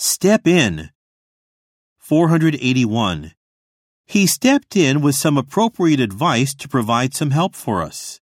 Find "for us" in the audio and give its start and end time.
7.56-8.20